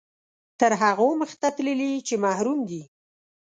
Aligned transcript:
تر 0.59 0.71
هغو 0.81 1.09
مخته 1.21 1.47
تللي 1.57 1.91
چې 2.07 2.15
محروم 2.25 2.59
دي. 2.69 2.81